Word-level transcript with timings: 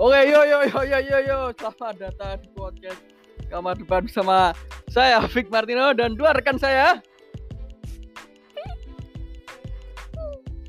Oke, 0.00 0.16
yo 0.32 0.40
yo 0.48 0.64
yo 0.64 0.80
yo 0.80 0.96
yo 0.96 1.18
yo, 1.28 1.38
selamat 1.60 2.00
datang 2.00 2.40
di 2.40 2.48
podcast 2.56 3.04
Kamar 3.52 3.76
Depan 3.76 4.08
bersama 4.08 4.56
saya 4.88 5.20
Fik 5.28 5.52
Martino 5.52 5.92
dan 5.92 6.16
dua 6.16 6.32
rekan 6.32 6.56
saya. 6.56 7.04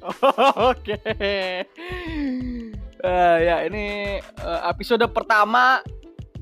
Oke. 0.76 1.00
Eh, 3.00 3.38
ya 3.48 3.64
ini 3.72 4.20
eh, 4.20 4.62
episode 4.68 5.08
pertama 5.16 5.80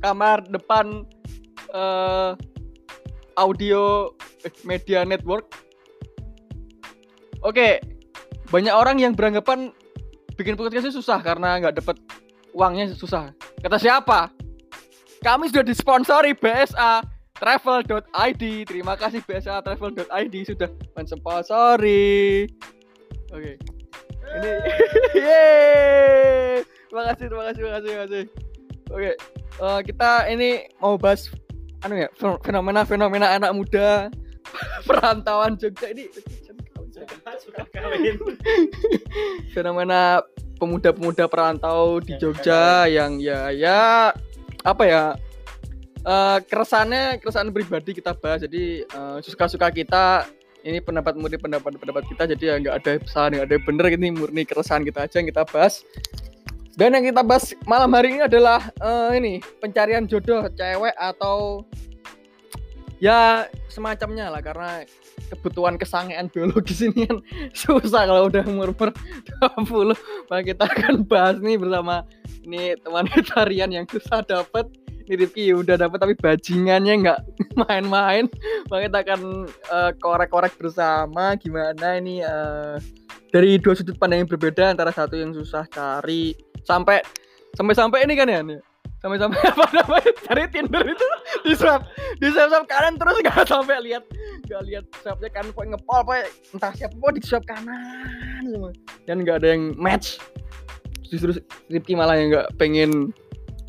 Kamar 0.02 0.50
Depan 0.50 1.06
eh, 1.70 2.34
Audio 3.38 4.18
Media 4.66 5.06
Network. 5.06 5.46
Oke, 7.46 7.86
banyak 8.50 8.74
orang 8.74 8.98
yang 8.98 9.14
beranggapan 9.14 9.78
bikin 10.34 10.58
podcastnya 10.58 10.90
susah 10.90 11.22
karena 11.22 11.62
nggak 11.62 11.86
dapat 11.86 12.02
uangnya 12.56 12.92
susah. 12.94 13.32
Kata 13.62 13.78
siapa? 13.78 14.32
Kami 15.20 15.52
sudah 15.52 15.66
disponsori 15.68 16.32
BSA 16.36 17.04
Travel.id. 17.36 18.44
Terima 18.68 18.96
kasih 18.96 19.24
BSA 19.24 19.64
Travel.id 19.64 20.36
sudah 20.48 20.70
mensponsori. 20.96 22.48
Oke. 23.32 23.54
Ini 24.30 24.52
Yeay. 25.26 26.62
Terima 26.62 27.04
kasih, 27.14 27.26
terima 27.30 27.44
kasih, 27.50 27.62
terima 27.62 27.74
kasih, 27.78 27.90
terima 27.90 28.06
kasih. 28.06 28.24
Oke. 28.90 29.12
eh, 29.60 29.80
kita 29.86 30.12
ini 30.32 30.50
mau 30.82 30.98
bahas 30.98 31.30
anu 31.86 31.96
ya, 31.96 32.10
fenomena-fenomena 32.44 33.38
anak 33.38 33.52
muda 33.56 34.10
perantauan 34.88 35.56
Jogja 35.56 35.94
ini 35.94 36.10
kawin 37.72 38.18
fenomena 39.54 40.24
pemuda-pemuda 40.60 41.32
perantau 41.32 42.04
di 42.04 42.20
Jogja 42.20 42.86
yang 42.92 43.18
ya 43.24 43.50
ya 43.56 44.12
apa 44.68 44.84
ya 44.84 45.04
eh 46.04 46.38
keresahannya 46.44 47.24
keresahan 47.24 47.50
pribadi 47.56 47.96
kita 47.96 48.12
bahas. 48.14 48.44
Jadi 48.44 48.84
eh, 48.84 49.18
suka-suka 49.24 49.72
kita 49.72 50.28
ini 50.68 50.84
pendapat 50.84 51.16
murni 51.16 51.40
pendapat 51.40 51.80
pendapat 51.80 52.04
kita. 52.12 52.28
Jadi 52.36 52.44
ya 52.44 52.56
nggak 52.60 52.76
ada 52.84 52.92
salah 53.08 53.32
nggak 53.32 53.48
ada 53.48 53.58
bener. 53.64 53.86
Ini 53.96 54.08
murni 54.12 54.44
keresahan 54.44 54.84
kita 54.84 55.08
aja 55.08 55.16
yang 55.24 55.28
kita 55.32 55.48
bahas. 55.48 55.88
Dan 56.76 56.96
yang 56.96 57.12
kita 57.12 57.24
bahas 57.28 57.52
malam 57.68 57.92
hari 57.92 58.16
ini 58.16 58.22
adalah 58.24 58.72
eh, 58.80 59.10
ini 59.20 59.34
pencarian 59.64 60.08
jodoh 60.08 60.48
cewek 60.52 60.96
atau 60.96 61.64
ya 63.00 63.48
semacamnya 63.72 64.28
lah 64.28 64.44
karena 64.44 64.84
kebutuhan 65.32 65.80
kesangean 65.80 66.28
biologis 66.28 66.84
ini 66.84 67.08
kan 67.08 67.24
susah 67.62 68.08
kalau 68.08 68.28
udah 68.28 68.44
umur 68.48 68.76
umur 68.76 68.92
20 69.56 69.96
maka 70.28 70.42
kita 70.44 70.64
akan 70.68 71.08
bahas 71.08 71.40
nih 71.40 71.56
bersama 71.56 72.04
ini 72.50 72.74
teman 72.82 73.06
kita 73.06 73.46
Rian 73.46 73.70
yang 73.70 73.86
susah 73.86 74.26
dapet. 74.26 74.66
Ini 75.10 75.26
Rifki 75.26 75.54
udah 75.58 75.74
dapet 75.74 75.98
tapi 75.98 76.14
bajingannya 76.18 76.94
nggak 77.06 77.20
main-main. 77.66 78.26
Maka 78.70 78.82
kita 78.90 78.98
akan 79.06 79.22
eh, 79.50 79.92
korek-korek 79.98 80.54
bersama 80.58 81.34
gimana 81.38 81.98
ini 81.98 82.22
eh, 82.22 82.78
dari 83.30 83.58
dua 83.62 83.78
sudut 83.78 83.98
pandang 83.98 84.26
yang 84.26 84.30
berbeda 84.30 84.74
antara 84.74 84.90
satu 84.90 85.18
yang 85.18 85.34
susah 85.34 85.66
cari 85.70 86.34
sampai 86.66 87.02
sampai-sampai 87.58 88.06
ini 88.06 88.14
kan 88.18 88.30
ya 88.30 88.42
nih. 88.42 88.60
Sampai-sampai 89.00 89.40
apa 89.56 89.66
namanya 89.72 90.12
cari 90.28 90.44
Tinder 90.52 90.84
itu 90.84 91.08
di 91.48 91.54
swipe 91.56 91.84
di 92.20 92.28
swipe 92.32 92.50
swipe 92.52 92.68
kanan 92.68 93.00
terus 93.00 93.16
nggak 93.24 93.48
sampai 93.48 93.80
lihat 93.84 94.04
nggak 94.48 94.62
lihat 94.68 94.86
swipe 95.00 95.28
kanan 95.32 95.50
pokoknya 95.56 95.80
ngepol 95.80 96.00
pokoknya 96.04 96.26
entah 96.56 96.72
siapa 96.76 96.94
pokoknya 97.00 97.16
di 97.16 97.22
swipe 97.24 97.48
kanan 97.48 98.44
semua. 98.44 98.72
Dan 99.08 99.24
nggak 99.24 99.38
ada 99.44 99.48
yang 99.56 99.64
match. 99.80 100.20
Justru 101.10 101.42
Ripki 101.72 101.98
malah 101.98 102.20
yang 102.20 102.30
nggak 102.36 102.48
pengen 102.60 103.16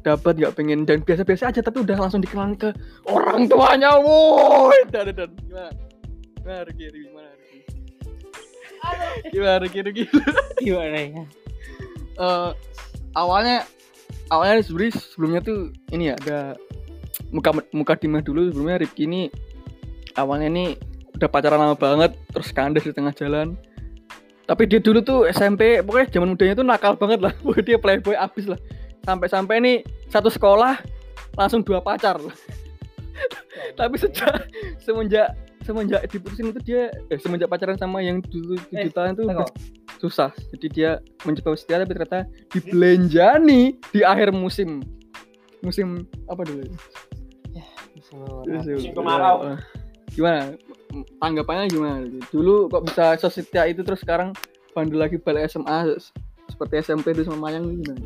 dapat 0.00 0.40
nggak 0.40 0.56
pengen 0.56 0.88
dan 0.88 1.04
biasa-biasa 1.04 1.52
aja 1.52 1.60
tapi 1.60 1.84
udah 1.84 1.96
langsung 2.00 2.24
dikenal 2.24 2.56
ke 2.56 2.72
orang 3.08 3.46
tuanya 3.46 4.00
woi. 4.00 4.80
Dan 4.88 5.12
dan 5.12 5.30
gimana? 5.36 5.70
Gimana 6.40 6.60
Riki 6.64 6.84
gimana 6.88 7.30
Riki 7.36 7.58
gimana 9.30 9.56
Riki 9.60 10.04
gimana 10.64 10.96
ya? 10.96 11.24
Eh, 12.20 12.50
awalnya 13.16 13.64
awalnya 14.30 14.62
sebenarnya 14.62 14.92
sebelumnya 14.98 15.40
tuh 15.42 15.58
ini 15.94 16.12
ya 16.12 16.14
ada 16.20 16.38
muka 17.30 17.50
muka 17.70 17.94
dimah 17.98 18.22
dulu 18.22 18.50
sebelumnya 18.50 18.82
Rifki 18.82 19.06
ini 19.06 19.22
awalnya 20.18 20.48
ini 20.50 20.64
udah 21.16 21.28
pacaran 21.28 21.60
lama 21.60 21.76
banget 21.76 22.16
terus 22.32 22.50
kandas 22.50 22.86
di 22.86 22.94
tengah 22.94 23.12
jalan. 23.14 23.58
Tapi 24.48 24.66
dia 24.66 24.82
dulu 24.82 24.98
tuh 24.98 25.20
SMP 25.30 25.78
pokoknya 25.78 26.10
zaman 26.10 26.34
mudanya 26.34 26.54
tuh 26.58 26.66
nakal 26.66 26.98
banget 26.98 27.22
lah. 27.22 27.30
Pokoknya 27.44 27.62
dia 27.62 27.78
playboy 27.78 28.18
abis 28.18 28.50
lah. 28.50 28.58
Sampai-sampai 29.06 29.62
ini 29.62 29.72
satu 30.10 30.26
sekolah 30.26 30.74
langsung 31.38 31.62
dua 31.62 31.78
pacar 31.78 32.18
tapi 33.78 33.94
sejak 34.00 34.48
semenjak 34.80 35.36
semenjak 35.62 36.02
diputusin 36.08 36.50
itu 36.50 36.60
dia 36.64 36.82
eh, 37.12 37.18
semenjak 37.20 37.46
pacaran 37.52 37.76
sama 37.78 38.00
yang 38.00 38.24
dulu 38.24 38.58
tujuh 38.58 38.76
Eh, 38.76 38.90
tahun 38.90 39.14
tuh 39.14 39.28
udah 39.28 39.46
susah 40.00 40.32
jadi 40.50 40.66
dia 40.66 40.90
mencoba 41.22 41.52
setia 41.54 41.78
tapi 41.78 41.92
ternyata 41.92 42.24
dibelanjani 42.50 43.60
di 43.86 44.00
akhir 44.02 44.32
musim 44.32 44.80
musim 45.60 46.02
apa 46.26 46.42
dulu 46.42 46.64
Musim 48.42 48.90
kemarau. 48.90 49.46
Eh, 49.46 49.58
gimana 50.10 50.58
tanggapannya 51.20 51.70
gimana 51.70 52.02
dulu 52.26 52.66
kok 52.66 52.82
bisa 52.82 53.14
sesetia 53.16 53.62
itu 53.64 53.86
terus 53.86 54.00
sekarang 54.00 54.34
bandel 54.72 54.98
lagi 54.98 55.14
balik 55.16 55.46
SMA 55.46 55.94
seperti 56.48 56.82
SMP 56.82 57.12
itu 57.12 57.22
sama 57.22 57.46
Mayang 57.46 57.70
gimana? 57.70 58.02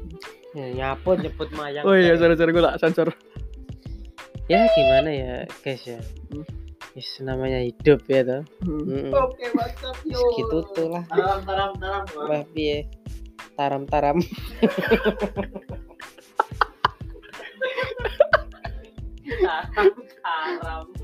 ya 0.53 0.67
nyaput 0.71 1.19
nyebut 1.19 1.49
mayang 1.51 1.83
Oh 1.83 1.97
iya, 1.97 2.15
sorry 2.15 2.37
sorry 2.37 2.53
gue 2.53 2.61
lah 2.61 2.77
sensor. 2.77 3.09
ya 4.45 4.69
gimana 4.69 5.09
ya 5.09 5.35
guys 5.63 5.81
ya 5.83 5.97
Hmm. 6.29 6.45
Is 6.95 7.11
namanya 7.19 7.59
hidup 7.59 8.07
ya 8.07 8.23
toh. 8.23 8.47
Hmm. 8.63 8.87
Hmm. 8.87 9.11
Oke, 9.11 9.35
okay, 9.35 9.51
mantap 9.51 9.99
yo. 10.07 10.15
Segitu 10.15 10.59
tuh 10.79 10.95
lah. 10.95 11.03
Taram 11.11 11.43
taram 11.43 11.75
taram. 11.83 12.07
Wah, 12.31 12.47
piye? 12.55 12.87
Taram 13.59 13.83
taram. 13.91 14.23
taram 19.43 19.99
taram. 20.23 21.04